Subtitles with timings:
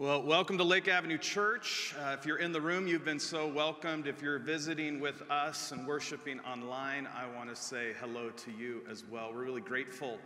[0.00, 1.94] Well, welcome to Lake Avenue Church.
[2.00, 4.06] Uh, if you're in the room, you've been so welcomed.
[4.06, 8.80] If you're visiting with us and worshiping online, I want to say hello to you
[8.90, 9.30] as well.
[9.30, 10.18] We're really grateful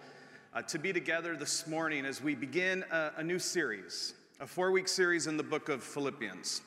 [0.54, 4.70] uh, to be together this morning as we begin a, a new series, a four
[4.70, 6.62] week series in the book of Philippians.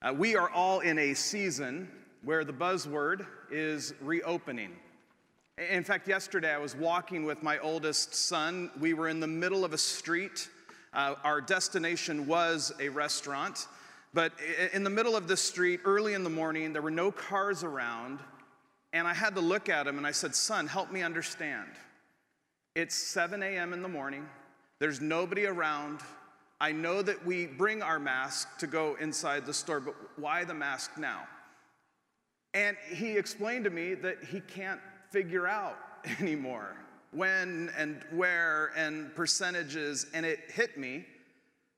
[0.00, 1.90] Uh, we are all in a season
[2.22, 4.70] where the buzzword is reopening.
[5.58, 8.70] In fact, yesterday I was walking with my oldest son.
[8.78, 10.48] We were in the middle of a street
[10.92, 13.68] uh, our destination was a restaurant,
[14.12, 14.32] but
[14.72, 18.18] in the middle of the street, early in the morning, there were no cars around,
[18.92, 21.68] and I had to look at him and I said, Son, help me understand.
[22.74, 23.72] It's 7 a.m.
[23.72, 24.28] in the morning,
[24.80, 26.00] there's nobody around.
[26.60, 30.54] I know that we bring our mask to go inside the store, but why the
[30.54, 31.22] mask now?
[32.52, 35.76] And he explained to me that he can't figure out
[36.20, 36.76] anymore
[37.12, 41.04] when and where and percentages, and it hit me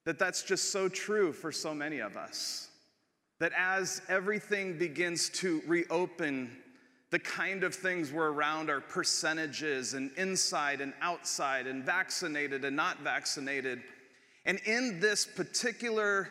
[0.04, 2.68] that that's just so true for so many of us.
[3.38, 6.50] That as everything begins to reopen,
[7.10, 12.74] the kind of things we're around are percentages and inside and outside and vaccinated and
[12.74, 13.82] not vaccinated.
[14.44, 16.30] And in this particular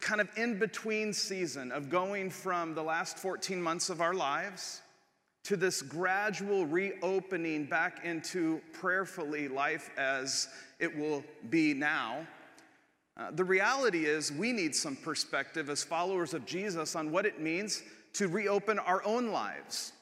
[0.00, 4.82] kind of in between season of going from the last 14 months of our lives
[5.46, 10.48] to this gradual reopening back into prayerfully life as
[10.80, 12.26] it will be now.
[13.16, 17.40] Uh, the reality is, we need some perspective as followers of Jesus on what it
[17.40, 19.92] means to reopen our own lives.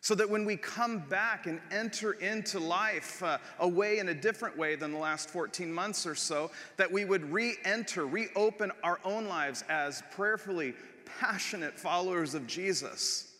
[0.00, 4.14] So that when we come back and enter into life uh, a way in a
[4.14, 8.72] different way than the last 14 months or so, that we would re enter, reopen
[8.82, 10.72] our own lives as prayerfully
[11.20, 13.33] passionate followers of Jesus.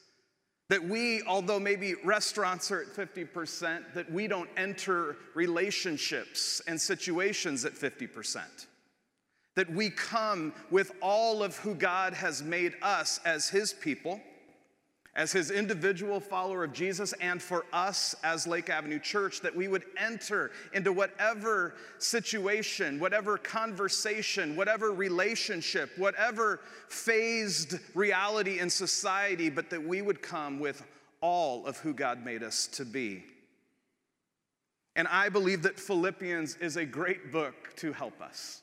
[0.74, 7.64] That we, although maybe restaurants are at 50%, that we don't enter relationships and situations
[7.64, 8.42] at 50%.
[9.54, 14.20] That we come with all of who God has made us as His people
[15.16, 19.68] as his individual follower of Jesus and for us as Lake Avenue Church that we
[19.68, 29.70] would enter into whatever situation, whatever conversation, whatever relationship, whatever phased reality in society, but
[29.70, 30.82] that we would come with
[31.20, 33.24] all of who God made us to be.
[34.96, 38.62] And I believe that Philippians is a great book to help us.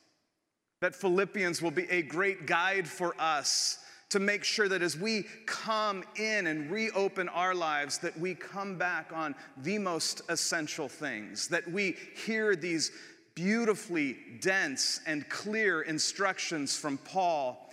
[0.80, 3.78] That Philippians will be a great guide for us
[4.12, 8.76] to make sure that as we come in and reopen our lives, that we come
[8.76, 12.92] back on the most essential things, that we hear these
[13.34, 17.72] beautifully dense and clear instructions from Paul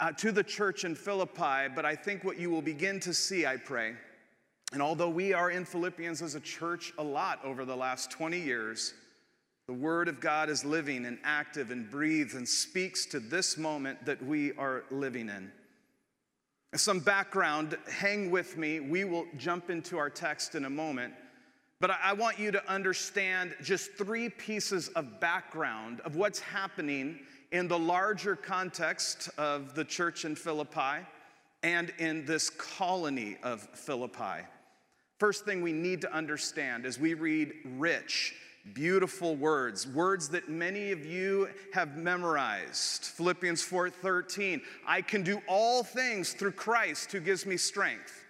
[0.00, 1.68] uh, to the church in Philippi.
[1.74, 3.92] But I think what you will begin to see, I pray,
[4.72, 8.40] and although we are in Philippians as a church a lot over the last 20
[8.40, 8.94] years,
[9.66, 14.02] the Word of God is living and active and breathes and speaks to this moment
[14.06, 15.52] that we are living in.
[16.76, 18.80] Some background, hang with me.
[18.80, 21.14] We will jump into our text in a moment.
[21.80, 27.20] But I want you to understand just three pieces of background of what's happening
[27.52, 31.06] in the larger context of the church in Philippi
[31.62, 34.44] and in this colony of Philippi.
[35.20, 38.34] First thing we need to understand as we read rich
[38.72, 43.04] beautiful words words that many of you have memorized.
[43.04, 48.24] Philippians 4.13 i can do all things through christ who gives me strength.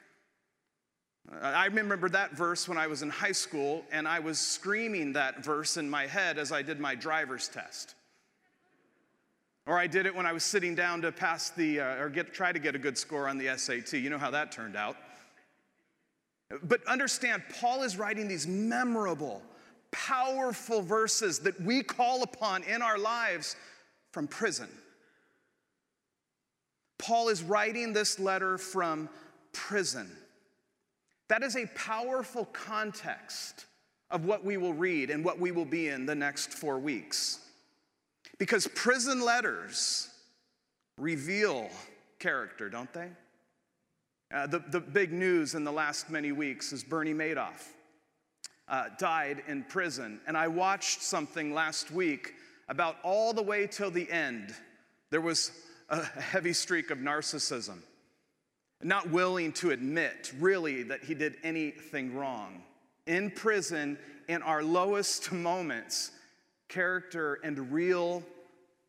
[1.40, 5.44] I remember that verse when i was in high school and i was screaming that
[5.44, 7.94] verse in my head as i did my driver's test.
[9.66, 12.34] Or i did it when i was sitting down to pass the uh, or get
[12.34, 14.96] try to get a good score on the sat you know how that turned out.
[16.64, 19.40] But understand paul is writing these memorable
[19.94, 23.54] powerful verses that we call upon in our lives
[24.12, 24.68] from prison.
[26.98, 29.08] Paul is writing this letter from
[29.52, 30.10] prison.
[31.28, 33.66] That is a powerful context
[34.10, 37.38] of what we will read and what we will be in the next four weeks.
[38.38, 40.08] Because prison letters
[40.98, 41.70] reveal
[42.18, 43.08] character, don't they?
[44.34, 47.68] Uh, the, the big news in the last many weeks is Bernie Madoff
[48.68, 50.20] uh, died in prison.
[50.26, 52.34] And I watched something last week
[52.68, 54.54] about all the way till the end,
[55.10, 55.52] there was
[55.90, 57.78] a heavy streak of narcissism,
[58.82, 62.62] not willing to admit really that he did anything wrong.
[63.06, 66.10] In prison, in our lowest moments,
[66.68, 68.22] character and real,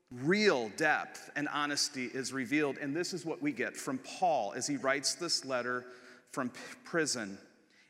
[0.10, 2.78] real depth and honesty is revealed.
[2.78, 5.86] And this is what we get from Paul as he writes this letter
[6.32, 6.52] from
[6.84, 7.38] prison.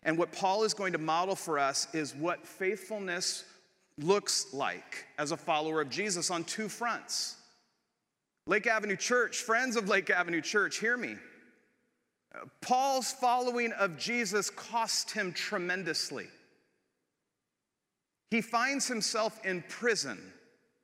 [0.05, 3.43] And what Paul is going to model for us is what faithfulness
[3.97, 7.37] looks like as a follower of Jesus on two fronts.
[8.47, 11.15] Lake Avenue Church, friends of Lake Avenue Church, hear me.
[12.61, 16.27] Paul's following of Jesus cost him tremendously.
[18.29, 20.19] He finds himself in prison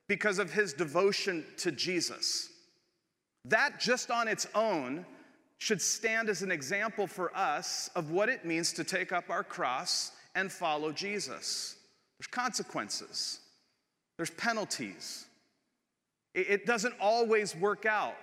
[0.08, 2.48] because of his devotion to Jesus.
[3.44, 5.04] That just on its own
[5.62, 9.44] should stand as an example for us of what it means to take up our
[9.44, 11.76] cross and follow Jesus.
[12.18, 13.38] There's consequences,
[14.16, 15.24] there's penalties.
[16.34, 18.16] It doesn't always work out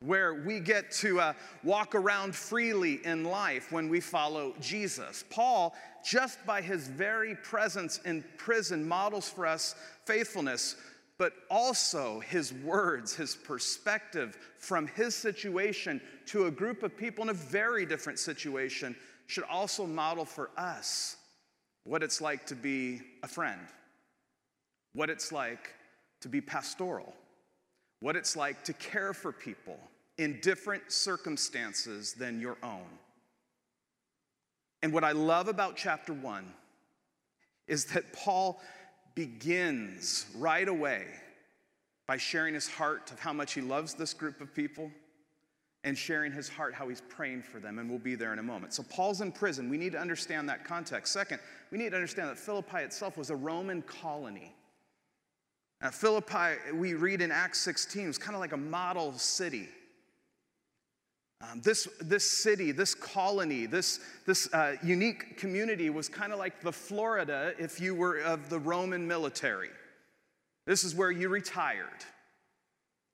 [0.00, 1.32] where we get to uh,
[1.62, 5.24] walk around freely in life when we follow Jesus.
[5.30, 10.74] Paul, just by his very presence in prison, models for us faithfulness,
[11.18, 17.30] but also his words, his perspective from his situation to a group of people in
[17.30, 18.96] a very different situation
[19.26, 21.16] should also model for us
[21.84, 23.60] what it's like to be a friend,
[24.94, 25.74] what it's like
[26.20, 27.14] to be pastoral,
[28.00, 29.78] what it's like to care for people
[30.18, 32.86] in different circumstances than your own.
[34.82, 36.52] And what I love about chapter one
[37.66, 38.60] is that Paul
[39.14, 41.06] begins right away
[42.06, 44.90] by sharing his heart of how much he loves this group of people
[45.84, 47.78] and sharing his heart how he's praying for them.
[47.78, 48.72] And we'll be there in a moment.
[48.72, 49.68] So, Paul's in prison.
[49.68, 51.12] We need to understand that context.
[51.12, 51.40] Second,
[51.70, 54.54] we need to understand that Philippi itself was a Roman colony.
[55.82, 59.68] Now, Philippi, we read in Acts 16, was kind of like a model city.
[61.50, 66.60] Um, this, this city, this colony, this, this uh, unique community was kind of like
[66.60, 69.70] the Florida if you were of the Roman military.
[70.66, 72.04] This is where you retired.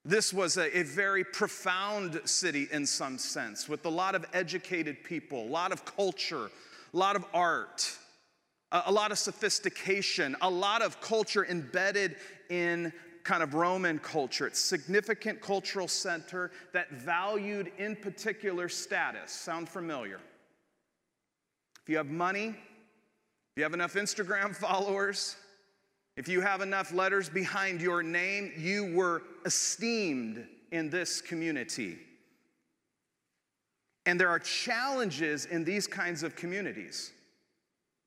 [0.05, 5.03] This was a, a, very profound city in some sense, with a lot of educated
[5.05, 6.51] people, a lot of culture,
[6.95, 7.91] a lot of art,
[8.73, 12.17] a, a lot of sophistication, a lot of culture embedded
[12.49, 12.93] in
[13.25, 14.47] kind of Roman culture.
[14.47, 19.31] It's significant cultural center that valued in particular status.
[19.31, 20.21] Sound familiar?
[21.83, 25.37] If you have money, if you have enough Instagram followers,
[26.17, 31.99] if you have enough letters behind your name, you were esteemed in this community.
[34.07, 37.13] And there are challenges in these kinds of communities.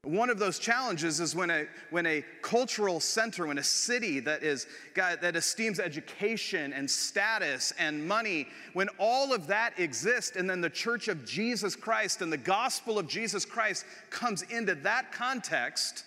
[0.03, 4.43] One of those challenges is when a, when a cultural center, when a city that,
[4.43, 10.59] is, that esteems education and status and money, when all of that exists, and then
[10.59, 16.03] the church of Jesus Christ and the gospel of Jesus Christ comes into that context,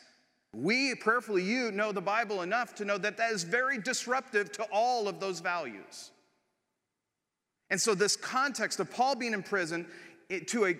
[0.52, 4.64] we, prayerfully, you know the Bible enough to know that that is very disruptive to
[4.70, 6.10] all of those values.
[7.68, 9.86] And so, this context of Paul being in prison
[10.46, 10.76] to a,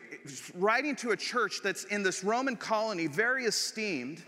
[0.55, 4.23] writing to a church that's in this Roman colony, very esteemed.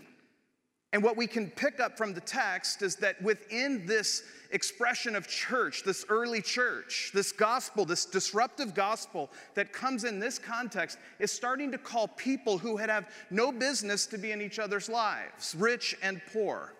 [0.91, 5.27] And what we can pick up from the text is that within this expression of
[5.27, 11.31] church, this early church, this gospel, this disruptive gospel that comes in this context, is
[11.31, 15.55] starting to call people who had have no business to be in each other's lives,
[15.59, 16.73] rich and poor,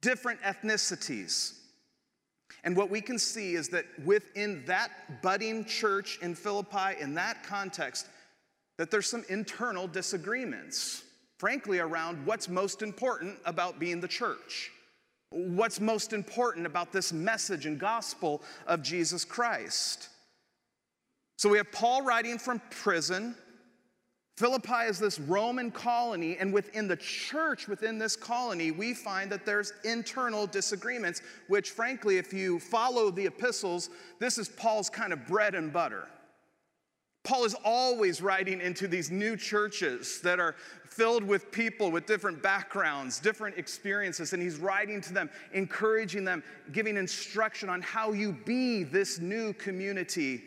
[0.00, 1.59] different ethnicities,
[2.64, 7.42] and what we can see is that within that budding church in Philippi, in that
[7.42, 8.06] context,
[8.78, 11.04] that there's some internal disagreements,
[11.38, 14.70] frankly, around what's most important about being the church.
[15.30, 20.08] What's most important about this message and gospel of Jesus Christ?
[21.38, 23.36] So we have Paul writing from prison
[24.40, 29.44] Philippi is this Roman colony, and within the church, within this colony, we find that
[29.44, 35.26] there's internal disagreements, which, frankly, if you follow the epistles, this is Paul's kind of
[35.26, 36.08] bread and butter.
[37.22, 40.56] Paul is always writing into these new churches that are
[40.88, 46.42] filled with people with different backgrounds, different experiences, and he's writing to them, encouraging them,
[46.72, 50.44] giving instruction on how you be this new community.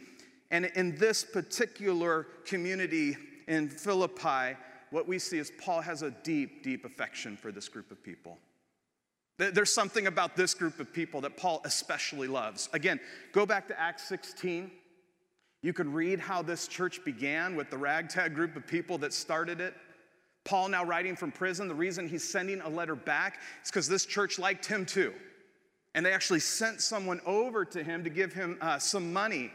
[0.50, 4.58] And in this particular community, in Philippi,
[4.92, 8.38] what we see is Paul has a deep, deep affection for this group of people.
[9.38, 12.70] There's something about this group of people that Paul especially loves.
[12.72, 13.00] Again,
[13.32, 14.70] go back to Acts 16.
[15.64, 19.60] You can read how this church began with the ragtag group of people that started
[19.60, 19.74] it.
[20.44, 24.06] Paul, now writing from prison, the reason he's sending a letter back is because this
[24.06, 25.14] church liked him too.
[25.96, 29.52] And they actually sent someone over to him to give him uh, some money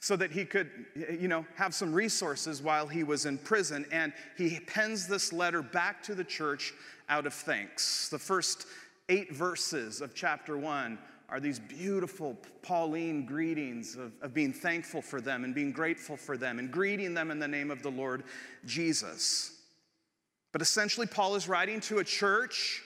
[0.00, 3.86] so that he could, you know, have some resources while he was in prison.
[3.90, 6.74] And he pens this letter back to the church
[7.08, 8.08] out of thanks.
[8.10, 8.66] The first
[9.08, 10.98] eight verses of chapter one
[11.28, 16.36] are these beautiful Pauline greetings of, of being thankful for them and being grateful for
[16.36, 18.24] them and greeting them in the name of the Lord
[18.66, 19.58] Jesus.
[20.52, 22.82] But essentially, Paul is writing to a church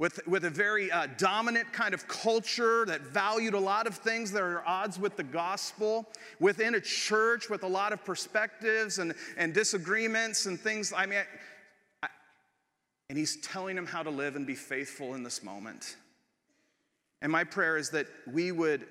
[0.00, 4.32] with, with a very uh, dominant kind of culture that valued a lot of things
[4.32, 6.08] that are odds with the gospel,
[6.40, 10.90] within a church with a lot of perspectives and, and disagreements and things.
[10.96, 11.18] I mean,
[12.02, 12.08] I, I,
[13.10, 15.96] and he's telling them how to live and be faithful in this moment.
[17.20, 18.86] And my prayer is that we would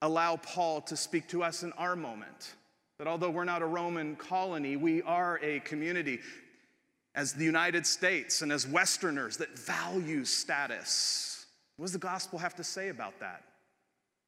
[0.00, 2.54] allow Paul to speak to us in our moment.
[2.96, 6.18] That although we're not a Roman colony, we are a community
[7.14, 11.46] as the United States and as Westerners that value status.
[11.76, 13.42] What does the gospel have to say about that?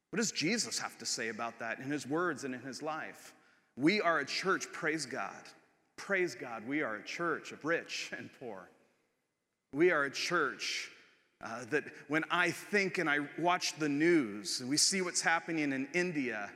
[0.09, 3.33] What does Jesus have to say about that in his words and in his life?
[3.77, 5.31] We are a church, praise God.
[5.95, 8.69] Praise God, we are a church of rich and poor.
[9.73, 10.91] We are a church
[11.43, 15.71] uh, that when I think and I watch the news and we see what's happening
[15.71, 16.49] in India,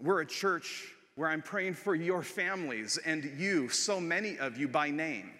[0.00, 4.68] we're a church where I'm praying for your families and you, so many of you
[4.68, 5.30] by name.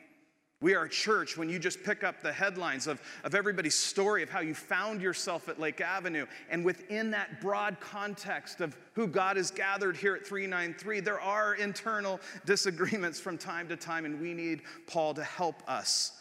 [0.63, 4.23] We are a church when you just pick up the headlines of, of everybody's story
[4.23, 6.25] of how you found yourself at Lake Avenue.
[6.51, 11.57] And within that broad context of who God has gathered here at 393, there are
[11.57, 16.13] internal disagreements from time to time, and we need Paul to help us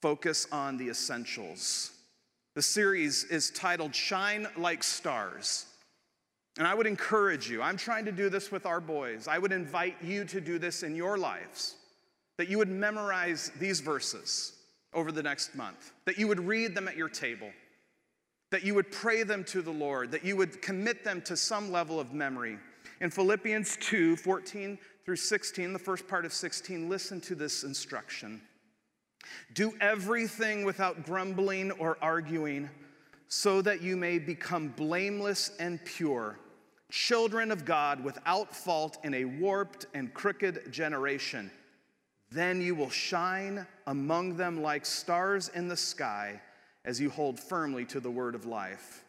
[0.00, 1.90] focus on the essentials.
[2.54, 5.66] The series is titled Shine Like Stars.
[6.58, 9.26] And I would encourage you, I'm trying to do this with our boys.
[9.26, 11.74] I would invite you to do this in your lives,
[12.36, 14.52] that you would memorize these verses
[14.92, 17.50] over the next month, that you would read them at your table,
[18.52, 21.72] that you would pray them to the Lord, that you would commit them to some
[21.72, 22.56] level of memory.
[23.00, 28.40] In Philippians 2 14 through 16, the first part of 16, listen to this instruction.
[29.54, 32.70] Do everything without grumbling or arguing,
[33.26, 36.38] so that you may become blameless and pure
[36.94, 41.50] children of God without fault in a warped and crooked generation.
[42.30, 46.40] Then you will shine among them like stars in the sky
[46.84, 49.04] as you hold firmly to the word of life.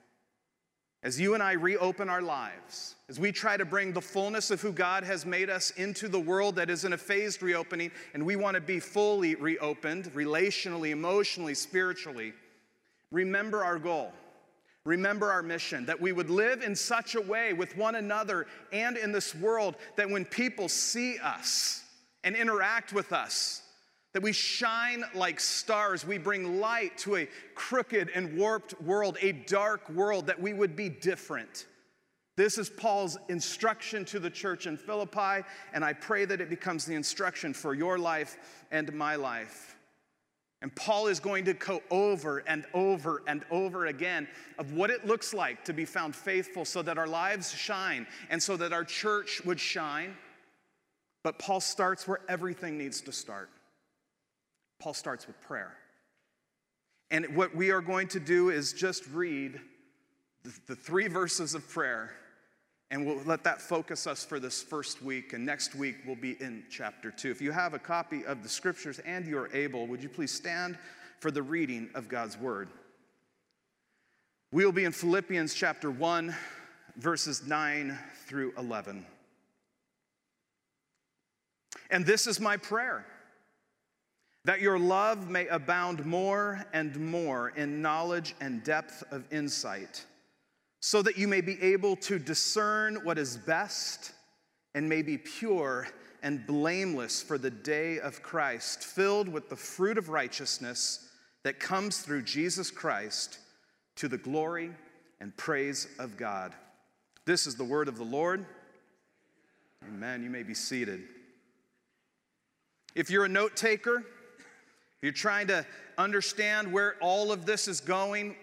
[1.04, 4.62] As you and I reopen our lives, as we try to bring the fullness of
[4.62, 8.26] who God has made us into the world that is in a phased reopening, and
[8.26, 12.34] we want to be fully reopened, relationally, emotionally, spiritually,
[13.12, 14.12] remember our goal.
[14.86, 18.98] Remember our mission that we would live in such a way with one another and
[18.98, 21.84] in this world that when people see us
[22.24, 23.64] and interact with us,
[24.14, 26.06] that we shine like stars.
[26.06, 30.76] We bring light to a crooked and warped world, a dark world, that we would
[30.76, 31.66] be different.
[32.38, 36.86] This is Paul's instruction to the church in Philippi, and I pray that it becomes
[36.86, 38.38] the instruction for your life
[38.72, 39.76] and my life.
[40.66, 45.06] And Paul is going to go over and over and over again of what it
[45.06, 48.84] looks like to be found faithful so that our lives shine and so that our
[48.84, 50.16] church would shine.
[51.24, 53.52] But Paul starts where everything needs to start.
[54.80, 55.72] Paul starts with prayer.
[57.12, 59.62] And what we are going to do is just read
[60.66, 62.10] the, three verses of prayer
[62.92, 65.34] and we'll let that focus us for this first week.
[65.34, 67.32] And next week, we'll be in chapter two.
[67.32, 70.78] If you have a copy of the scriptures and you're able, would you please stand
[71.20, 72.70] for the reading of God's word?
[74.52, 76.36] We'll be in Philippians chapter 1,
[76.98, 79.06] verses 9 through 11.
[81.90, 83.06] And this is my prayer
[84.46, 90.06] that your love may abound more and more in knowledge and depth of insight
[90.86, 94.12] so that you may be able to discern what is best
[94.76, 95.88] and may be pure
[96.22, 101.10] and blameless for the day of Christ, filled with the fruit of righteousness
[101.42, 103.40] that comes through Jesus Christ
[103.96, 104.70] to the glory
[105.20, 106.54] and praise of God.
[107.26, 108.46] This is the word of the Lord.
[109.88, 110.22] Amen.
[110.22, 111.02] You may be seated.
[112.94, 114.04] If you're a note taker,
[114.98, 115.66] if you're trying to
[115.98, 118.36] understand where all of this is going,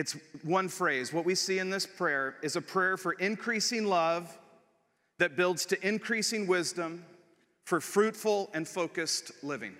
[0.00, 1.12] it's one phrase.
[1.12, 4.34] What we see in this prayer is a prayer for increasing love
[5.18, 7.04] that builds to increasing wisdom
[7.64, 9.74] for fruitful and focused living.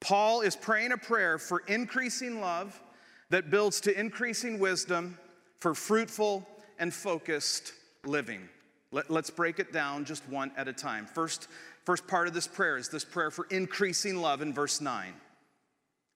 [0.00, 2.82] Paul is praying a prayer for increasing love
[3.30, 5.16] that builds to increasing wisdom
[5.60, 6.44] for fruitful
[6.80, 8.48] and focused living.
[8.90, 11.06] Let, us break it down just one at a time.
[11.06, 11.46] First,
[11.84, 15.12] first part of this prayer is this prayer for increasing love in verse 9.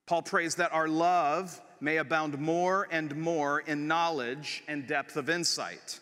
[0.07, 5.29] Paul prays that our love may abound more and more in knowledge and depth of
[5.29, 5.99] insight.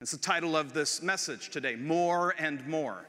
[0.00, 3.06] It's the title of this message today More and More.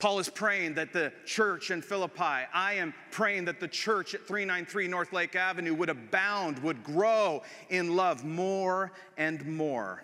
[0.00, 4.26] Paul is praying that the church in Philippi, I am praying that the church at
[4.26, 10.02] 393 North Lake Avenue would abound, would grow in love more and more.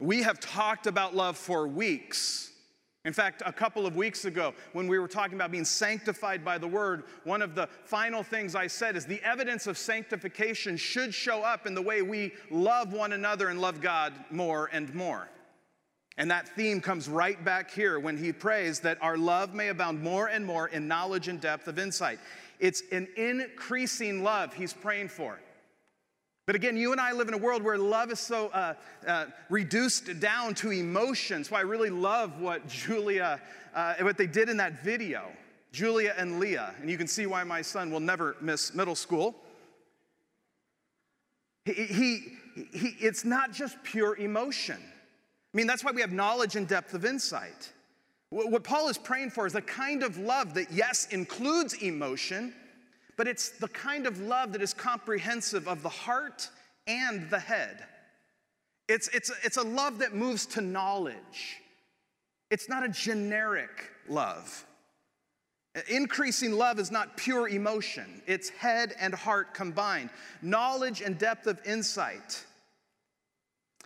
[0.00, 2.47] We have talked about love for weeks.
[3.08, 6.58] In fact, a couple of weeks ago, when we were talking about being sanctified by
[6.58, 11.14] the word, one of the final things I said is the evidence of sanctification should
[11.14, 15.30] show up in the way we love one another and love God more and more.
[16.18, 20.02] And that theme comes right back here when he prays that our love may abound
[20.02, 22.18] more and more in knowledge and depth of insight.
[22.60, 25.40] It's an increasing love he's praying for.
[26.48, 28.72] But again, you and I live in a world where love is so uh,
[29.06, 31.50] uh, reduced down to emotions.
[31.50, 33.38] So I really love what Julia,
[33.74, 35.26] uh, what they did in that video,
[35.72, 36.74] Julia and Leah.
[36.80, 39.36] And you can see why my son will never miss middle school.
[41.66, 42.22] He, he,
[42.72, 44.78] he, it's not just pure emotion.
[44.80, 47.74] I mean, that's why we have knowledge and depth of insight.
[48.30, 52.54] What Paul is praying for is a kind of love that, yes, includes emotion
[53.18, 56.48] but it's the kind of love that is comprehensive of the heart
[56.86, 57.84] and the head.
[58.88, 61.58] It's, it's, it's a love that moves to knowledge.
[62.50, 64.64] It's not a generic love.
[65.88, 70.10] Increasing love is not pure emotion, it's head and heart combined,
[70.40, 72.44] knowledge and depth of insight.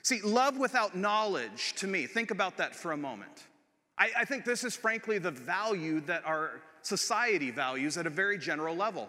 [0.02, 3.44] See, love without knowledge, to me, think about that for a moment.
[3.98, 8.36] I, I think this is frankly the value that our society values at a very
[8.36, 9.08] general level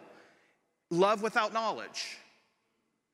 [0.94, 2.18] love without knowledge.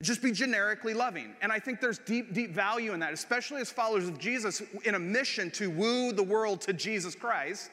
[0.02, 1.34] Just be generically loving.
[1.42, 4.94] And I think there's deep, deep value in that, especially as followers of Jesus in
[4.94, 7.70] a mission to woo the world to Jesus Christ.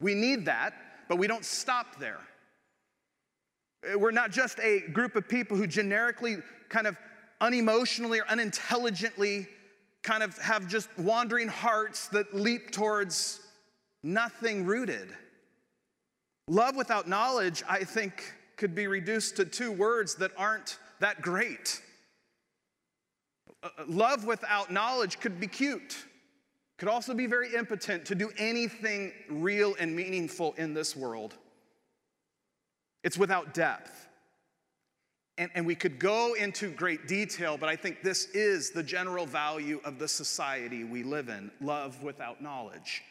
[0.00, 0.74] We need that,
[1.08, 2.18] but we don't stop there.
[3.96, 6.38] We're not just a group of people who generically,
[6.68, 6.96] kind of
[7.40, 9.46] unemotionally or unintelligently,
[10.02, 13.40] kind of have just wandering hearts that leap towards
[14.02, 15.08] nothing rooted.
[16.48, 21.80] Love without knowledge, I think, could be reduced to two words that aren't that great.
[23.62, 25.96] Uh, uh, love without knowledge could be cute,
[26.78, 31.34] could also be very impotent to do anything real and meaningful in this world.
[33.02, 34.08] It's without depth.
[35.36, 39.26] And, and we could go into great detail, but I think this is the general
[39.26, 43.02] value of the society we live in love without knowledge.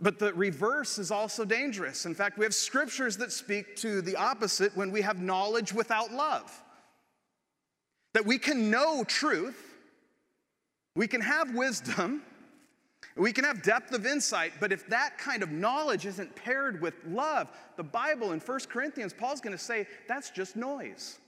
[0.00, 2.06] But the reverse is also dangerous.
[2.06, 6.10] In fact, we have scriptures that speak to the opposite when we have knowledge without
[6.10, 6.50] love.
[8.14, 9.62] That we can know truth,
[10.96, 12.22] we can have wisdom,
[13.16, 16.94] we can have depth of insight, but if that kind of knowledge isn't paired with
[17.06, 21.19] love, the Bible in 1 Corinthians, Paul's gonna say that's just noise.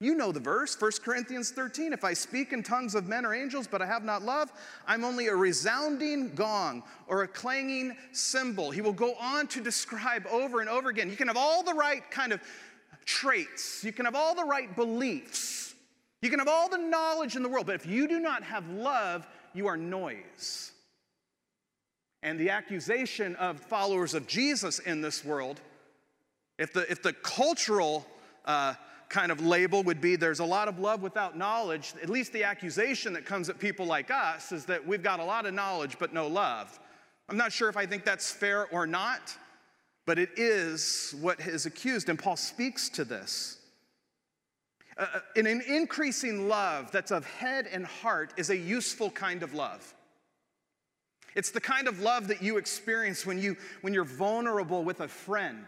[0.00, 1.92] You know the verse, 1 Corinthians 13.
[1.92, 4.52] If I speak in tongues of men or angels, but I have not love,
[4.86, 8.70] I'm only a resounding gong or a clanging cymbal.
[8.70, 11.10] He will go on to describe over and over again.
[11.10, 12.40] You can have all the right kind of
[13.06, 15.74] traits, you can have all the right beliefs,
[16.22, 18.68] you can have all the knowledge in the world, but if you do not have
[18.68, 20.72] love, you are noise.
[22.22, 25.60] And the accusation of followers of Jesus in this world,
[26.58, 28.06] if the, if the cultural
[28.44, 28.74] uh,
[29.08, 31.94] kind of label would be there's a lot of love without knowledge.
[32.02, 35.24] At least the accusation that comes at people like us is that we've got a
[35.24, 36.78] lot of knowledge but no love.
[37.28, 39.36] I'm not sure if I think that's fair or not,
[40.06, 43.58] but it is what is accused, and Paul speaks to this.
[44.96, 49.42] Uh, uh in an increasing love that's of head and heart is a useful kind
[49.42, 49.94] of love.
[51.34, 55.08] It's the kind of love that you experience when, you, when you're vulnerable with a
[55.08, 55.66] friend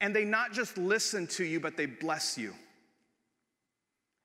[0.00, 2.54] and they not just listen to you, but they bless you.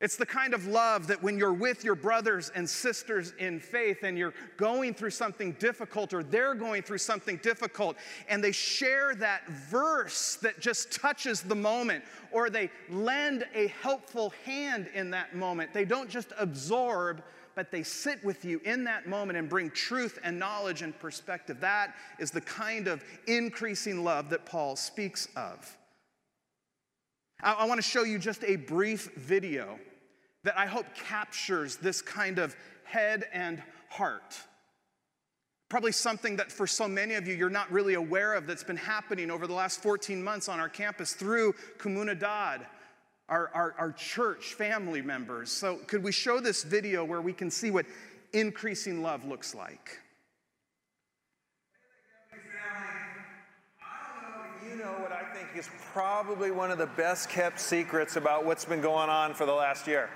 [0.03, 4.03] It's the kind of love that when you're with your brothers and sisters in faith
[4.03, 7.95] and you're going through something difficult or they're going through something difficult
[8.27, 14.33] and they share that verse that just touches the moment or they lend a helpful
[14.43, 15.71] hand in that moment.
[15.71, 17.23] They don't just absorb,
[17.55, 21.59] but they sit with you in that moment and bring truth and knowledge and perspective.
[21.59, 25.77] That is the kind of increasing love that Paul speaks of.
[27.41, 29.79] I, I want to show you just a brief video
[30.43, 34.37] that I hope captures this kind of head and heart.
[35.69, 38.77] Probably something that for so many of you, you're not really aware of that's been
[38.77, 42.65] happening over the last 14 months on our campus through Comunidad,
[43.29, 45.51] our, our, our church family members.
[45.51, 47.85] So, could we show this video where we can see what
[48.33, 49.99] increasing love looks like?
[53.81, 57.29] I don't know if you know what I think is probably one of the best
[57.29, 60.09] kept secrets about what's been going on for the last year.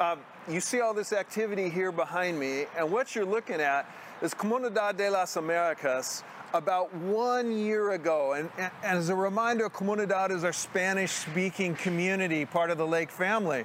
[0.00, 3.88] Um, you see all this activity here behind me, and what you're looking at
[4.22, 6.22] is Comunidad de las Americas,
[6.52, 8.32] about one year ago.
[8.34, 13.10] And, and, as a reminder, Comunidad is our Spanish speaking community, part of the Lake
[13.10, 13.64] family.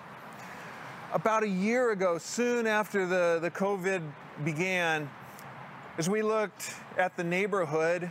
[1.13, 4.01] About a year ago, soon after the, the COVID
[4.43, 5.09] began,
[5.97, 8.09] as we looked at the neighborhood,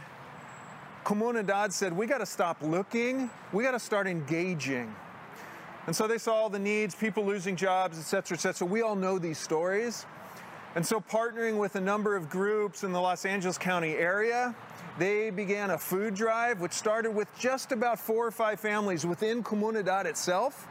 [1.04, 4.94] Comunidad said, we got to stop looking, we got to start engaging.
[5.86, 8.66] And so they saw all the needs, people losing jobs, et cetera, et cetera.
[8.66, 10.04] We all know these stories.
[10.74, 14.54] And so, partnering with a number of groups in the Los Angeles County area,
[14.98, 19.42] they began a food drive, which started with just about four or five families within
[19.42, 20.68] Comunidad itself.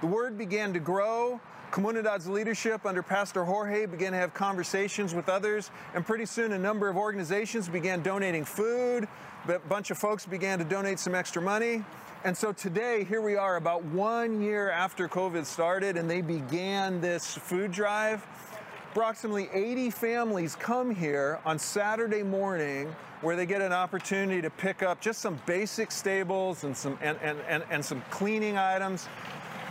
[0.00, 1.40] The word began to grow.
[1.70, 6.58] Comunidad's leadership under Pastor Jorge began to have conversations with others, and pretty soon a
[6.58, 9.06] number of organizations began donating food.
[9.48, 11.84] A bunch of folks began to donate some extra money.
[12.24, 17.00] And so today, here we are about one year after COVID started, and they began
[17.00, 18.26] this food drive.
[18.92, 24.82] Approximately 80 families come here on Saturday morning where they get an opportunity to pick
[24.82, 29.06] up just some basic stables and some and, and, and, and some cleaning items.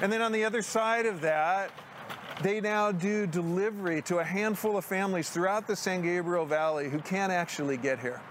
[0.01, 1.69] And then on the other side of that,
[2.41, 6.99] they now do delivery to a handful of families throughout the San Gabriel Valley who
[6.99, 8.21] can't actually get here.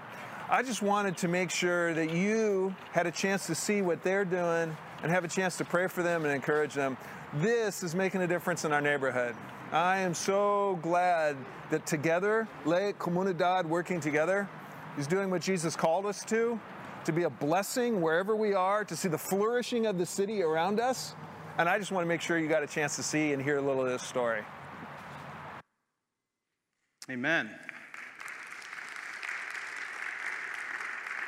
[0.51, 4.25] I just wanted to make sure that you had a chance to see what they're
[4.25, 6.97] doing and have a chance to pray for them and encourage them.
[7.35, 9.37] This is making a difference in our neighborhood.
[9.73, 11.37] I am so glad
[11.69, 14.49] that together, La Comunidad working together,
[14.97, 16.59] is doing what Jesus called us to,
[17.05, 20.81] to be a blessing wherever we are, to see the flourishing of the city around
[20.81, 21.15] us.
[21.59, 23.59] And I just want to make sure you got a chance to see and hear
[23.59, 24.41] a little of this story.
[27.11, 27.51] Amen.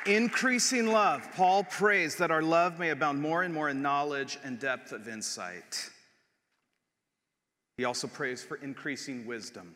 [0.05, 1.27] Increasing love.
[1.35, 5.07] Paul prays that our love may abound more and more in knowledge and depth of
[5.07, 5.89] insight.
[7.77, 9.75] He also prays for increasing wisdom.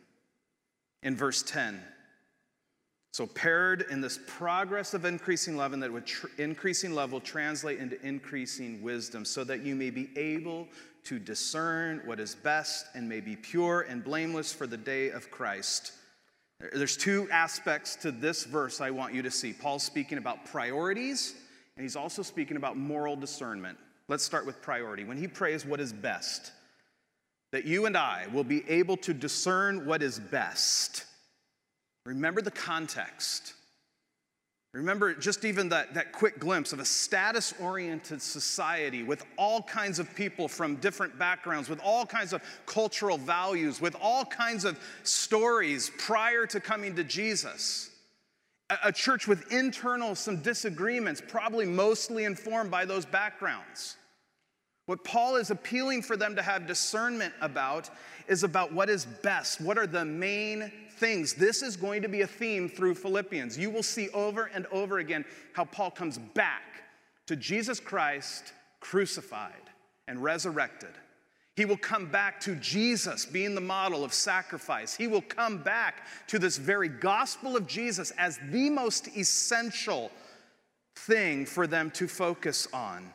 [1.03, 1.79] In verse 10,
[3.11, 7.79] so paired in this progress of increasing love, and that tr- increasing love will translate
[7.79, 10.67] into increasing wisdom, so that you may be able
[11.05, 15.29] to discern what is best and may be pure and blameless for the day of
[15.29, 15.93] Christ.
[16.59, 19.51] There's two aspects to this verse I want you to see.
[19.51, 21.35] Paul's speaking about priorities,
[21.75, 23.77] and he's also speaking about moral discernment.
[24.07, 25.03] Let's start with priority.
[25.03, 26.51] When he prays what is best,
[27.51, 31.05] that you and I will be able to discern what is best.
[32.05, 33.54] Remember the context.
[34.75, 39.99] Remember just even that, that quick glimpse of a status oriented society with all kinds
[39.99, 44.77] of people from different backgrounds, with all kinds of cultural values, with all kinds of
[45.03, 47.89] stories prior to coming to Jesus.
[48.69, 53.95] A, a church with internal some disagreements, probably mostly informed by those backgrounds.
[54.85, 57.89] What Paul is appealing for them to have discernment about
[58.27, 61.33] is about what is best, what are the main things.
[61.33, 63.57] This is going to be a theme through Philippians.
[63.57, 66.83] You will see over and over again how Paul comes back
[67.25, 69.53] to Jesus Christ crucified
[70.07, 70.91] and resurrected.
[71.55, 74.93] He will come back to Jesus being the model of sacrifice.
[74.93, 80.11] He will come back to this very gospel of Jesus as the most essential
[80.95, 83.09] thing for them to focus on.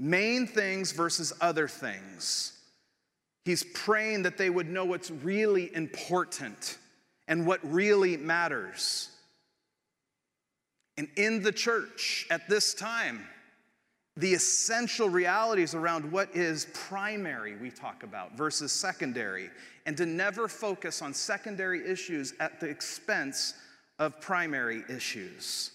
[0.00, 2.54] Main things versus other things.
[3.44, 6.78] He's praying that they would know what's really important
[7.28, 9.10] and what really matters.
[10.96, 13.26] And in the church at this time,
[14.16, 19.50] the essential realities around what is primary, we talk about, versus secondary,
[19.84, 23.52] and to never focus on secondary issues at the expense
[23.98, 25.72] of primary issues.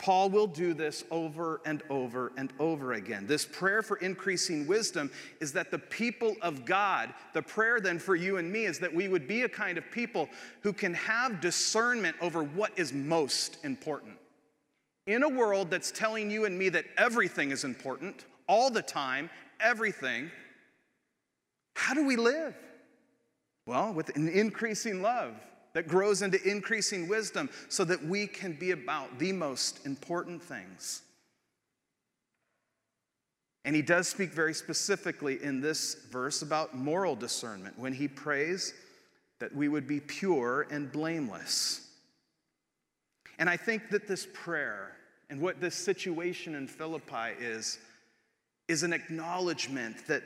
[0.00, 3.26] Paul will do this over and over and over again.
[3.26, 5.10] This prayer for increasing wisdom
[5.42, 8.94] is that the people of God, the prayer then for you and me is that
[8.94, 10.30] we would be a kind of people
[10.62, 14.16] who can have discernment over what is most important.
[15.06, 19.28] In a world that's telling you and me that everything is important, all the time,
[19.60, 20.30] everything,
[21.74, 22.54] how do we live?
[23.66, 25.34] Well, with an increasing love
[25.72, 31.02] that grows into increasing wisdom so that we can be about the most important things.
[33.64, 38.72] And he does speak very specifically in this verse about moral discernment when he prays
[39.38, 41.86] that we would be pure and blameless.
[43.38, 44.96] And I think that this prayer
[45.28, 47.78] and what this situation in Philippi is,
[48.68, 50.22] is an acknowledgement that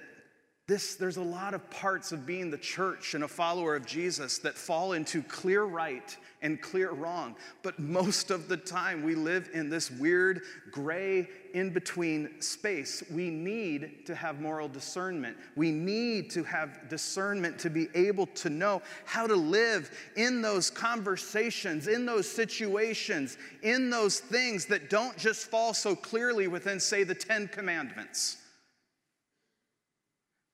[0.66, 4.38] this, there's a lot of parts of being the church and a follower of Jesus
[4.38, 7.37] that fall into clear right and clear wrong.
[7.62, 13.03] But most of the time, we live in this weird gray in between space.
[13.11, 15.37] We need to have moral discernment.
[15.55, 20.70] We need to have discernment to be able to know how to live in those
[20.70, 27.05] conversations, in those situations, in those things that don't just fall so clearly within, say,
[27.05, 28.38] the Ten Commandments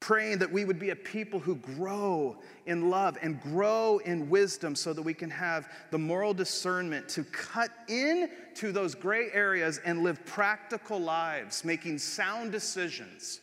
[0.01, 4.75] praying that we would be a people who grow in love and grow in wisdom
[4.75, 10.03] so that we can have the moral discernment to cut into those gray areas and
[10.03, 13.41] live practical lives, making sound decisions.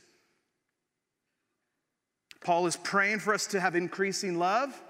[2.42, 4.82] Paul is praying for us to have increasing love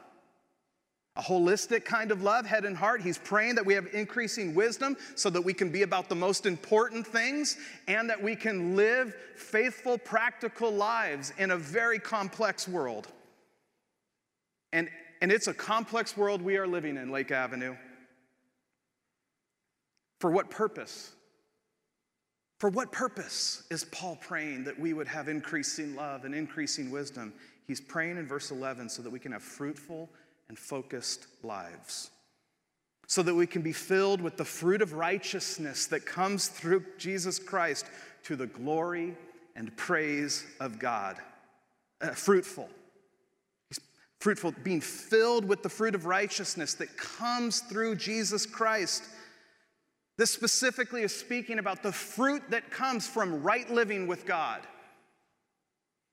[1.17, 3.01] a holistic kind of love, head and heart.
[3.01, 6.45] He's praying that we have increasing wisdom so that we can be about the most
[6.45, 13.07] important things and that we can live faithful, practical lives in a very complex world.
[14.71, 14.89] And,
[15.21, 17.75] and it's a complex world we are living in, Lake Avenue.
[20.19, 21.11] For what purpose?
[22.59, 27.33] For what purpose is Paul praying that we would have increasing love and increasing wisdom?
[27.67, 30.09] He's praying in verse 11 so that we can have fruitful,
[30.49, 32.11] and focused lives.
[33.07, 37.39] So that we can be filled with the fruit of righteousness that comes through Jesus
[37.39, 37.85] Christ
[38.23, 39.15] to the glory
[39.55, 41.17] and praise of God.
[42.01, 42.69] Uh, fruitful.
[44.19, 49.03] fruitful, being filled with the fruit of righteousness that comes through Jesus Christ.
[50.17, 54.61] This specifically is speaking about the fruit that comes from right living with God,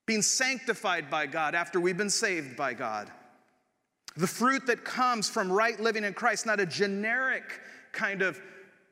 [0.06, 3.10] being sanctified by God after we've been saved by God.
[4.16, 7.60] The fruit that comes from right living in Christ, not a generic
[7.92, 8.40] kind of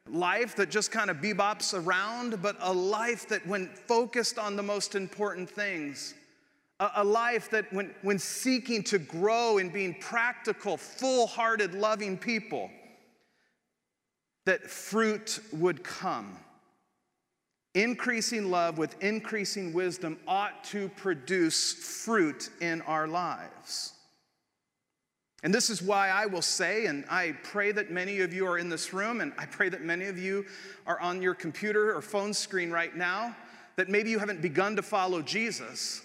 [0.08, 4.62] life that just kind of bebops around, but a life that, when focused on the
[4.62, 6.14] most important things,
[6.80, 12.68] a, life that, when, when seeking to grow in being practical, full hearted, loving people,
[14.44, 16.37] that fruit would come.
[17.74, 23.94] Increasing love with increasing wisdom ought to produce fruit in our lives.
[25.42, 28.59] And this is why I will say, and I pray that many of you are
[28.59, 30.46] in this room, and I pray that many of you
[30.87, 33.35] are on your computer or phone screen right now,
[33.76, 36.02] that maybe you haven't begun to follow Jesus.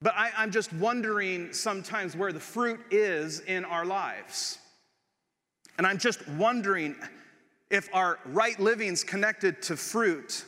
[0.00, 4.58] But I, am just wondering sometimes where the fruit is in our lives.
[5.76, 6.96] And I'm just wondering
[7.70, 10.44] if our right living's connected to fruit,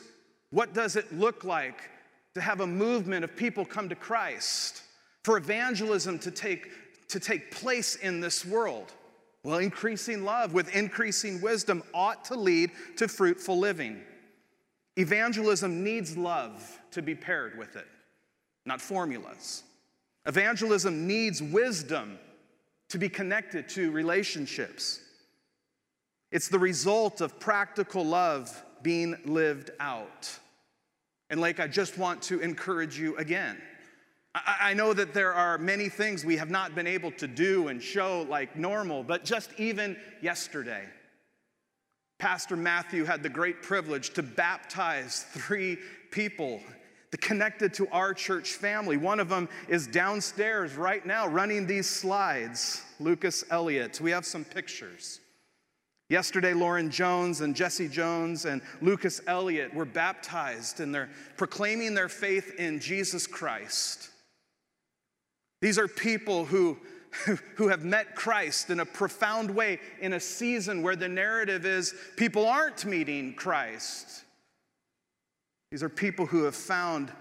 [0.50, 1.90] what does it look like
[2.34, 4.82] to have a movement of people come to Christ?
[5.22, 6.70] For evangelism to take
[7.12, 8.92] to take place in this world?
[9.44, 14.00] Well, increasing love with increasing wisdom ought to lead to fruitful living.
[14.96, 17.88] Evangelism needs love to be paired with it,
[18.66, 19.62] not formulas.
[20.26, 22.18] Evangelism needs wisdom
[22.90, 25.00] to be connected to relationships.
[26.30, 30.38] It's the result of practical love being lived out.
[31.30, 33.60] And, like, I just want to encourage you again
[34.34, 37.82] I know that there are many things we have not been able to do and
[37.82, 40.84] show like normal, but just even yesterday,
[42.18, 45.76] Pastor Matthew had the great privilege to baptize three
[46.10, 46.60] people
[47.20, 48.96] connected to our church family.
[48.96, 54.00] One of them is downstairs right now running these slides, Lucas Elliott.
[54.00, 55.20] We have some pictures.
[56.08, 62.08] Yesterday, Lauren Jones and Jesse Jones and Lucas Elliott were baptized and they're proclaiming their
[62.08, 64.10] faith in Jesus Christ.
[65.62, 66.76] These are people who,
[67.54, 71.94] who have met Christ in a profound way in a season where the narrative is
[72.16, 74.24] people aren't meeting Christ.
[75.70, 77.12] These are people who have found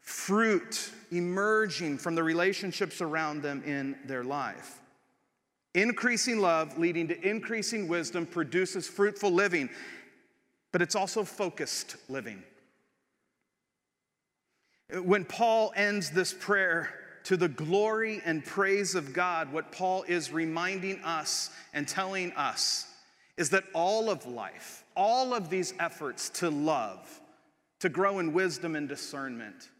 [0.00, 4.80] fruit emerging from the relationships around them in their life.
[5.74, 9.70] Increasing love leading to increasing wisdom produces fruitful living,
[10.72, 12.42] but it's also focused living.
[14.90, 20.32] When Paul ends this prayer, to the glory and praise of God, what Paul is
[20.32, 22.86] reminding us and telling us
[23.36, 27.20] is that all of life, all of these efforts to love,
[27.80, 29.70] to grow in wisdom and discernment,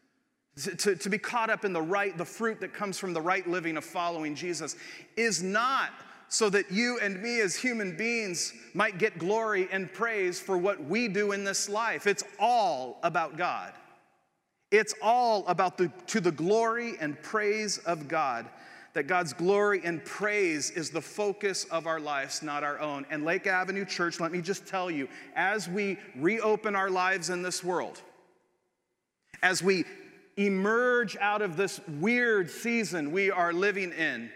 [0.79, 3.49] to, to be caught up in the right, the fruit that comes from the right
[3.49, 4.77] living of following Jesus,
[5.17, 5.91] is not
[6.29, 10.83] so that you and me as human beings might get glory and praise for what
[10.83, 12.07] we do in this life.
[12.07, 13.73] It's all about God.
[14.73, 18.47] It's all about the to the glory and praise of God.
[18.95, 23.07] That God's glory and praise is the focus of our lives, not our own.
[23.11, 27.43] And Lake Avenue Church, let me just tell you, as we reopen our lives in
[27.43, 28.03] this world,
[29.43, 29.85] as we
[30.37, 34.31] emerge out of this weird season we are living in,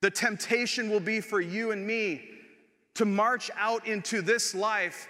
[0.00, 2.22] the temptation will be for you and me
[2.94, 5.08] to march out into this life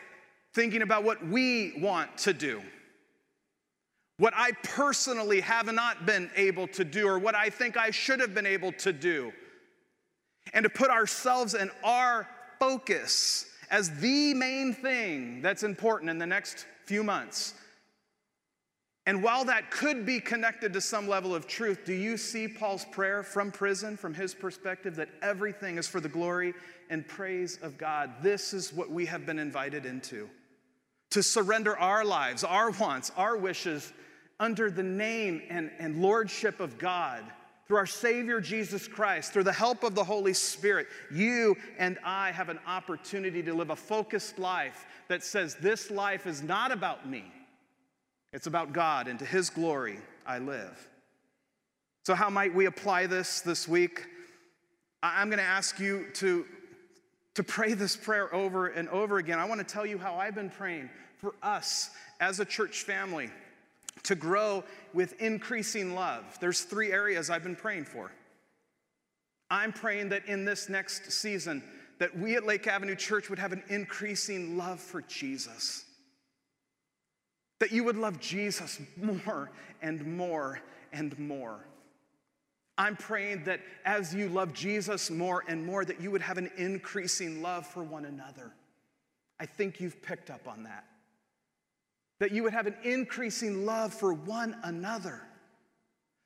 [0.55, 2.63] thinking about what we want to do
[4.21, 8.21] what I personally have not been able to do, or what I think I should
[8.21, 9.33] have been able to do,
[10.53, 12.29] and to put ourselves and our
[12.59, 17.55] focus as the main thing that's important in the next few months.
[19.07, 22.85] And while that could be connected to some level of truth, do you see Paul's
[22.85, 26.53] prayer from prison, from his perspective, that everything is for the glory
[26.91, 28.11] and praise of God?
[28.21, 30.29] This is what we have been invited into
[31.09, 33.95] to surrender our lives, our wants, our wishes
[34.41, 37.23] under the name and, and lordship of God
[37.69, 42.33] through our Savior Jesus Christ, through the help of the Holy Spirit, you and I
[42.33, 47.09] have an opportunity to live a focused life that says, This life is not about
[47.09, 47.23] me.
[48.33, 50.89] It's about God, and to His glory I live.
[52.05, 54.07] So, how might we apply this this week?
[55.03, 56.45] I'm going to ask you to,
[57.35, 59.39] to pray this prayer over and over again.
[59.39, 63.31] I want to tell you how I've been praying for us as a church family
[64.05, 66.25] to grow with increasing love.
[66.41, 68.13] There's three areas I've been praying for.
[69.51, 71.63] I'm praying that in this next season
[71.99, 75.85] that we at Lake Avenue Church would have an increasing love for Jesus.
[77.59, 79.51] That you would love Jesus more
[79.83, 80.61] and more
[80.93, 81.67] and more.
[82.79, 86.51] I'm praying that as you love Jesus more and more, that you would have an
[86.57, 88.53] increasing love for one another.
[89.39, 90.85] I think you've picked up on that.
[92.21, 95.21] That you would have an increasing love for one another.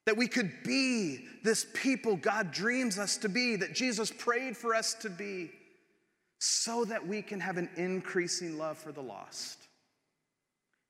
[0.07, 4.75] That we could be this people God dreams us to be, that Jesus prayed for
[4.75, 5.51] us to be,
[6.39, 9.65] so that we can have an increasing love for the lost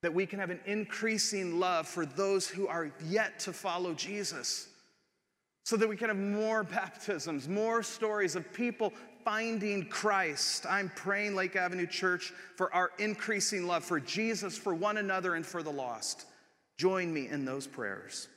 [0.04, 4.68] that we can have an increasing love for those who are yet to follow Jesus,
[5.64, 8.92] so that we can have more baptisms, more stories of people
[9.24, 10.66] finding Christ.
[10.68, 15.44] I'm praying, Lake Avenue Church, for our increasing love for Jesus, for one another, and
[15.44, 16.26] for the lost.
[16.76, 18.28] Join me in those prayers.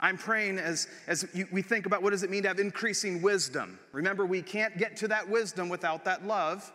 [0.00, 3.78] I'm praying as, as we think about what does it mean to have increasing wisdom.
[3.92, 6.72] Remember, we can't get to that wisdom without that love.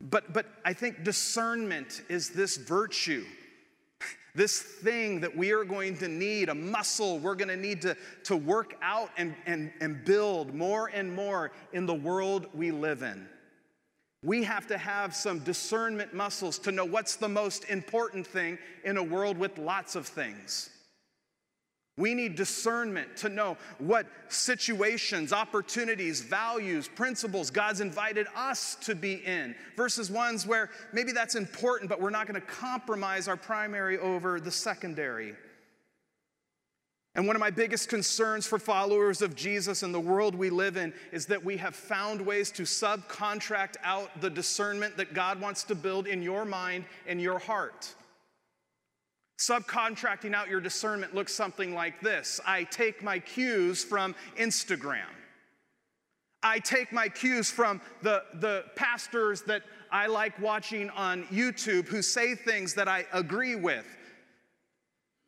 [0.00, 3.24] But, but I think discernment is this virtue,
[4.36, 7.96] this thing that we are going to need, a muscle we're going to need to,
[8.24, 13.02] to work out and, and, and build more and more in the world we live
[13.02, 13.26] in.
[14.22, 18.96] We have to have some discernment muscles to know what's the most important thing in
[18.96, 20.70] a world with lots of things.
[21.98, 29.14] We need discernment to know what situations, opportunities, values, principles God's invited us to be
[29.24, 33.98] in, versus ones where maybe that's important, but we're not going to compromise our primary
[33.98, 35.34] over the secondary.
[37.14, 40.76] And one of my biggest concerns for followers of Jesus in the world we live
[40.76, 45.64] in is that we have found ways to subcontract out the discernment that God wants
[45.64, 47.94] to build in your mind and your heart.
[49.38, 55.04] Subcontracting out your discernment looks something like this I take my cues from Instagram.
[56.42, 62.02] I take my cues from the, the pastors that I like watching on YouTube who
[62.02, 63.86] say things that I agree with.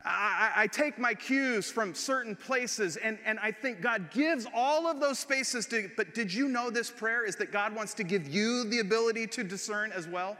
[0.05, 4.87] I, I, take my cues from certain places, and, and I think God gives all
[4.87, 5.89] of those spaces to.
[5.97, 9.27] But did you know this prayer is that God wants to give you the ability
[9.27, 10.37] to discern as well?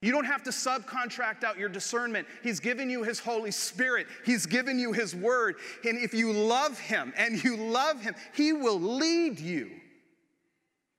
[0.00, 2.28] You don't have to subcontract out your discernment.
[2.42, 5.56] He's given you His Holy Spirit, He's given you His Word.
[5.84, 9.70] And if you love Him and you love Him, He will lead you.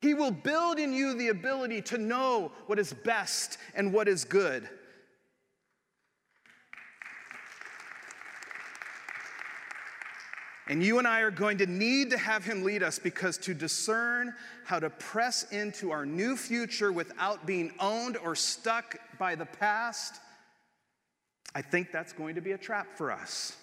[0.02, 4.24] He will build in you the ability to know what is best and what is
[4.24, 4.70] good.
[10.70, 13.56] And you and I are going to need to have him lead us because to
[13.56, 14.36] discern
[14.70, 20.22] how to press into our new future without being owned or stuck by the past,
[21.56, 23.58] I think that's going to be a trap for us.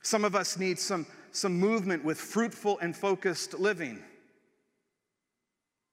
[0.00, 3.98] Some of us need some, some movement with fruitful and focused living.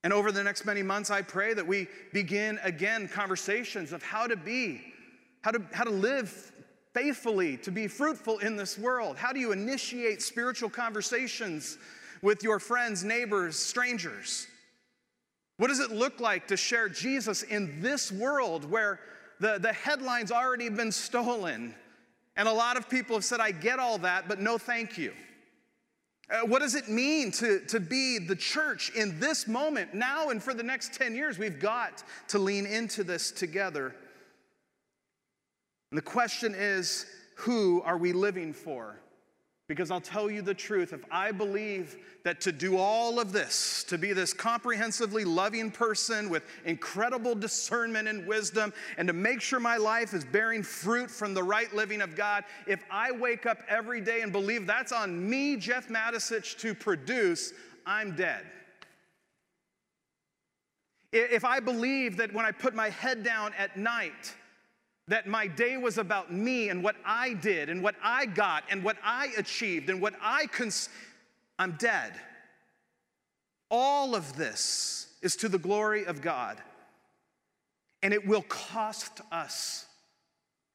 [0.03, 4.27] And over the next many months, I pray that we begin again conversations of how
[4.27, 4.79] to be,
[5.41, 6.51] how to, how to live
[6.93, 9.17] faithfully, to be fruitful in this world?
[9.17, 11.79] How do you initiate spiritual conversations
[12.23, 14.47] with your friends, neighbors, strangers?
[15.57, 18.99] What does it look like to share Jesus in this world where
[19.39, 21.75] the, the headline's already been stolen?
[22.35, 25.13] And a lot of people have said, I get all that, but no thank you.
[26.31, 30.41] Uh, what does it mean to, to be the church in this moment, now and
[30.41, 31.37] for the next 10 years?
[31.37, 33.93] We've got to lean into this together.
[35.91, 39.02] And the question is, who are we living for?
[39.73, 43.83] Because I'll tell you the truth, if I believe that to do all of this,
[43.85, 49.59] to be this comprehensively loving person with incredible discernment and wisdom, and to make sure
[49.59, 53.63] my life is bearing fruit from the right living of God, if I wake up
[53.67, 57.51] every day and believe that's on me, Jeff Mattesich, to produce,
[57.83, 58.45] I'm dead.
[61.11, 64.35] If I believe that when I put my head down at night,
[65.07, 68.83] that my day was about me and what I did and what I got and
[68.83, 70.89] what I achieved and what I cons-
[71.59, 72.13] I'm dead.
[73.69, 76.57] All of this is to the glory of God.
[78.01, 79.85] And it will cost us.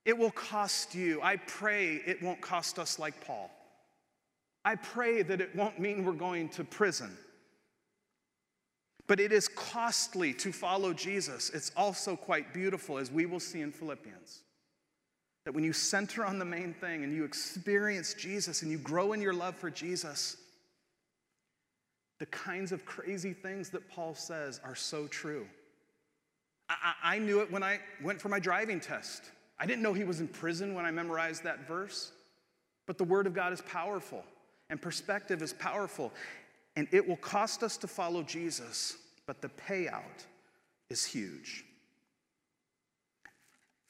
[0.05, 1.21] It will cost you.
[1.23, 3.51] I pray it won't cost us like Paul.
[4.65, 7.17] I pray that it won't mean we're going to prison.
[9.09, 11.51] But it is costly to follow Jesus.
[11.51, 14.43] It's also quite beautiful, as we will see in Philippians.
[15.45, 19.15] That when you center on the main thing and you experience Jesus and you grow
[19.15, 20.37] in your love for Jesus,
[22.19, 25.47] the kinds of crazy things that Paul says are so true.
[26.69, 29.23] I, I, knew it when I went for my driving test.
[29.59, 32.13] I didn't know he was in prison when I memorized that verse,
[32.87, 34.23] but the Word of God is powerful
[34.69, 36.13] and perspective is powerful.
[36.79, 40.27] And it will cost us to follow Jesus, but the payout
[40.89, 41.65] is huge.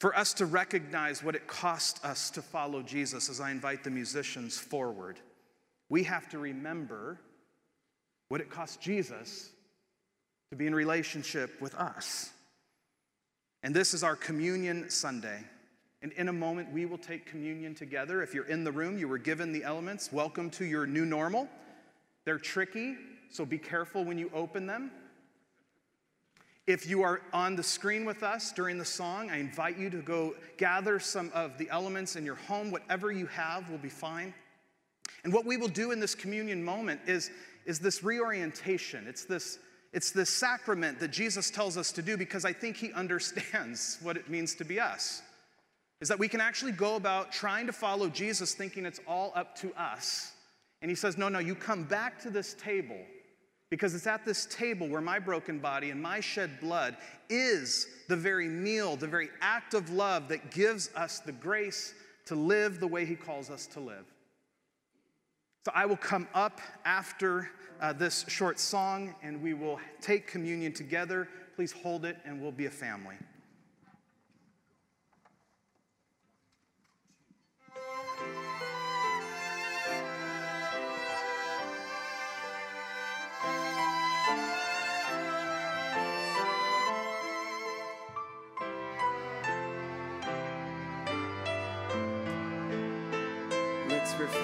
[0.00, 3.90] For us to recognize what it cost us to follow Jesus, as I invite the
[3.90, 5.20] musicians forward,
[5.90, 7.20] we have to remember
[8.30, 9.50] what it cost Jesus
[10.50, 12.30] to be in relationship with us.
[13.62, 15.44] And this is our Communion Sunday.
[16.00, 18.22] And in a moment, we will take communion together.
[18.22, 20.10] If you're in the room, you were given the elements.
[20.10, 21.50] Welcome to your new normal.
[22.28, 22.94] They're tricky,
[23.30, 24.90] so be careful when you open them.
[26.66, 30.02] If you are on the screen with us during the song, I invite you to
[30.02, 32.70] go gather some of the elements in your home.
[32.70, 34.34] Whatever you have will be fine.
[35.24, 37.30] And what we will do in this communion moment is,
[37.64, 39.06] is this reorientation.
[39.08, 39.58] It's this,
[39.94, 44.18] it's this sacrament that Jesus tells us to do because I think he understands what
[44.18, 45.22] it means to be us.
[46.02, 49.56] Is that we can actually go about trying to follow Jesus thinking it's all up
[49.60, 50.32] to us
[50.82, 52.98] and he says, No, no, you come back to this table
[53.70, 56.96] because it's at this table where my broken body and my shed blood
[57.28, 61.94] is the very meal, the very act of love that gives us the grace
[62.26, 64.06] to live the way he calls us to live.
[65.66, 67.50] So I will come up after
[67.80, 71.28] uh, this short song and we will take communion together.
[71.56, 73.16] Please hold it and we'll be a family.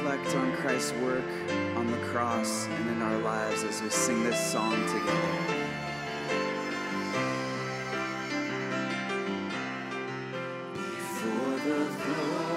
[0.04, 1.24] reflect on Christ's work
[1.76, 5.12] on the cross and in our lives as we sing this song together.
[10.74, 12.53] Before the throne.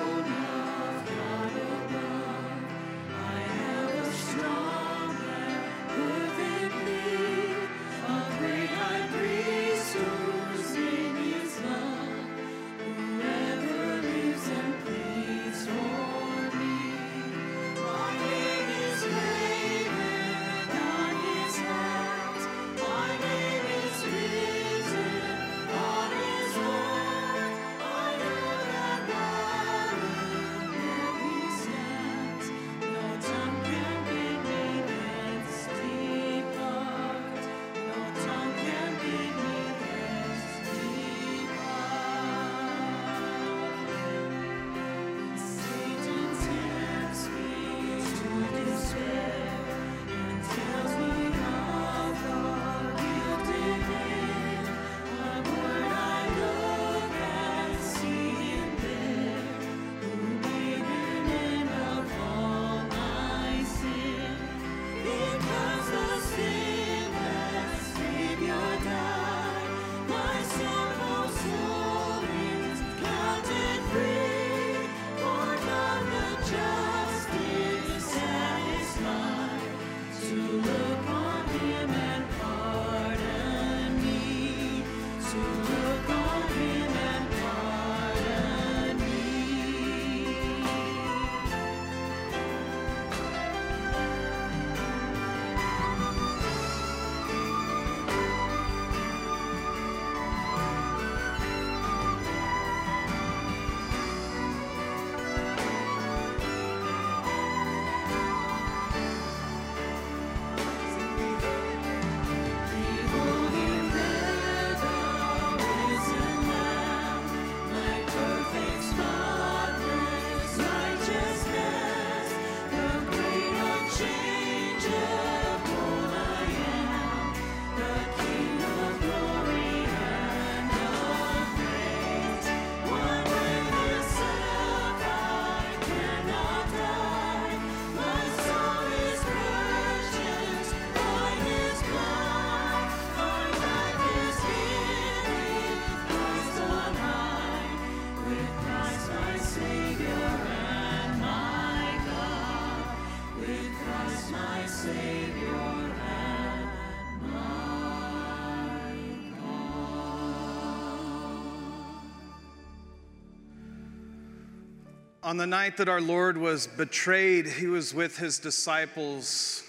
[165.27, 169.61] On the night that our Lord was betrayed, he was with his disciples.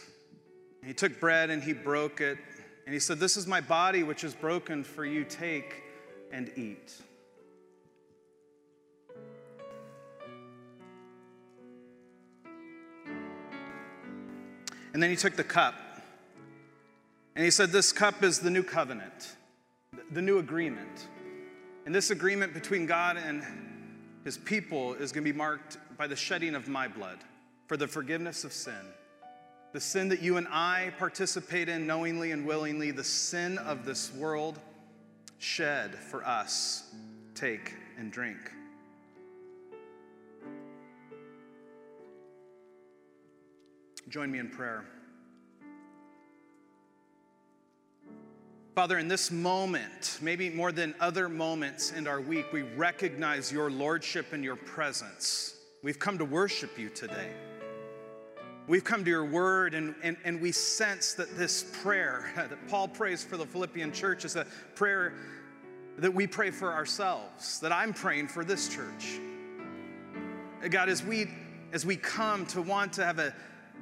[0.85, 2.39] He took bread and he broke it.
[2.87, 5.25] And he said, This is my body, which is broken for you.
[5.25, 5.83] Take
[6.31, 6.95] and eat.
[14.93, 15.75] And then he took the cup.
[17.35, 19.35] And he said, This cup is the new covenant,
[20.13, 21.09] the new agreement.
[21.85, 23.43] And this agreement between God and
[24.25, 27.19] his people is going to be marked by the shedding of my blood
[27.67, 28.73] for the forgiveness of sin.
[29.73, 34.13] The sin that you and I participate in knowingly and willingly, the sin of this
[34.15, 34.59] world
[35.39, 36.95] shed for us.
[37.35, 38.39] Take and drink.
[44.09, 44.85] Join me in prayer.
[48.79, 53.73] Father, in this moment, maybe more than other moments in our week, we recognize your
[53.73, 55.57] lordship and your presence.
[55.83, 57.33] We've come to worship you today.
[58.69, 62.87] We've come to your word, and, and, and we sense that this prayer that Paul
[62.87, 65.13] prays for the Philippian church is a prayer
[65.97, 69.19] that we pray for ourselves, that I'm praying for this church.
[70.71, 71.27] God, as we,
[71.73, 73.35] as we come to want to have a,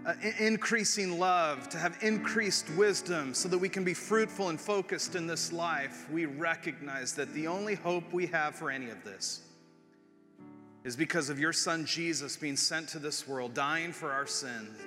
[0.05, 5.15] uh, increasing love, to have increased wisdom, so that we can be fruitful and focused
[5.15, 9.43] in this life, we recognize that the only hope we have for any of this
[10.85, 14.79] is because of your Son Jesus being sent to this world, dying for our sins,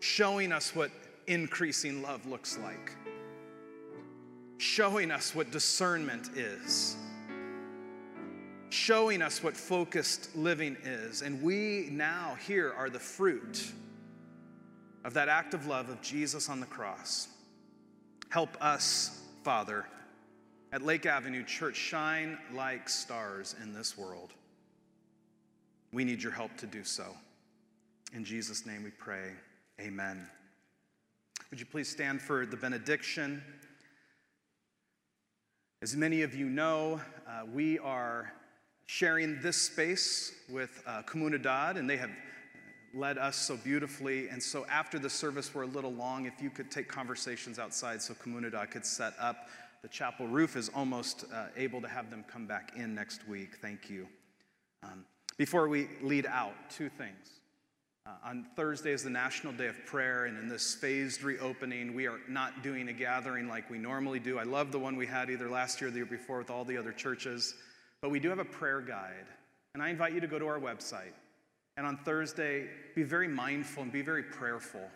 [0.00, 0.90] showing us what
[1.26, 2.92] increasing love looks like,
[4.56, 6.96] showing us what discernment is
[8.70, 11.22] showing us what focused living is.
[11.22, 13.72] And we now here are the fruit
[15.04, 17.28] of that act of love of Jesus on the cross.
[18.30, 19.86] Help us, Father,
[20.72, 24.34] at Lake Avenue Church, shine like stars in this world.
[25.92, 27.06] We need your help to do so.
[28.14, 29.30] In Jesus' name we pray.
[29.80, 30.26] Amen.
[31.50, 33.42] Would you please stand for the benediction?
[35.80, 38.32] As many of you know, uh, we are
[38.88, 42.10] sharing this space with uh, Comunidad, and they have
[42.94, 44.28] led us so beautifully.
[44.30, 46.24] And so after the service, we're a little long.
[46.24, 49.48] If you could take conversations outside so Comunidad could set up.
[49.82, 53.58] The chapel roof is almost uh, able to have them come back in next week.
[53.60, 54.08] Thank you.
[54.82, 55.04] Um,
[55.36, 57.40] before we lead out, two things.
[58.06, 62.06] Uh, on Thursday is the National Day of Prayer, and in this phased reopening, we
[62.06, 64.38] are not doing a gathering like we normally do.
[64.38, 66.64] I love the one we had either last year or the year before with all
[66.64, 67.54] the other churches.
[68.00, 69.26] But we do have a prayer guide,
[69.74, 71.14] and I invite you to go to our website.
[71.76, 74.88] And on Thursday, be very mindful and be very prayerful.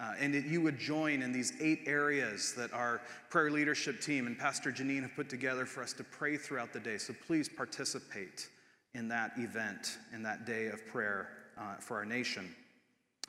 [0.00, 4.26] Uh, and that you would join in these eight areas that our prayer leadership team
[4.26, 6.96] and Pastor Janine have put together for us to pray throughout the day.
[6.96, 8.48] So please participate
[8.94, 12.54] in that event, in that day of prayer uh, for our nation.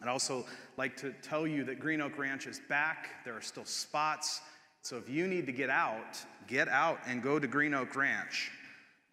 [0.01, 0.45] I'd also
[0.77, 3.23] like to tell you that Green Oak Ranch is back.
[3.25, 4.41] There are still spots.
[4.81, 6.17] So if you need to get out,
[6.47, 8.51] get out and go to Green Oak Ranch.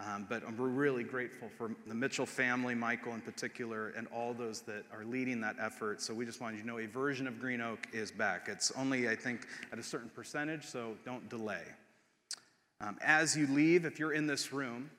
[0.07, 4.63] Um, but we're really grateful for the Mitchell family, Michael in particular, and all those
[4.63, 6.01] that are leading that effort.
[6.01, 8.49] So we just wanted you to know a version of Green Oak is back.
[8.49, 11.65] It's only, I think, at a certain percentage, so don't delay.
[12.81, 14.91] Um, as you leave, if you're in this room,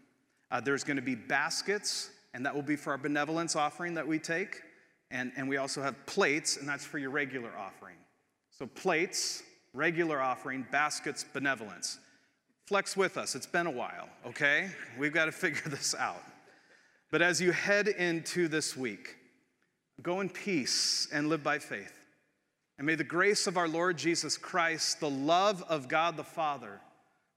[0.51, 4.07] uh, there's going to be baskets, and that will be for our benevolence offering that
[4.07, 4.61] we take.
[5.09, 7.95] And, and we also have plates, and that's for your regular offering.
[8.51, 9.41] So plates,
[9.73, 11.97] regular offering, baskets, benevolence.
[12.68, 13.36] Flex with us.
[13.36, 14.70] It's been a while, okay?
[14.97, 16.24] We've got to figure this out.
[17.12, 19.18] But as you head into this week,
[20.01, 21.97] go in peace and live by faith.
[22.78, 26.80] And may the grace of our Lord Jesus Christ, the love of God the Father,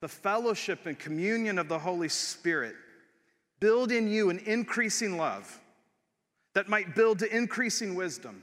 [0.01, 2.75] the fellowship and communion of the Holy Spirit
[3.61, 5.61] build in you an increasing love
[6.55, 8.43] that might build to increasing wisdom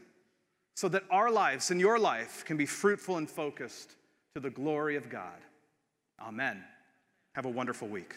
[0.76, 3.96] so that our lives and your life can be fruitful and focused
[4.34, 5.40] to the glory of God.
[6.28, 6.64] Amen.
[7.34, 8.16] Have a wonderful week.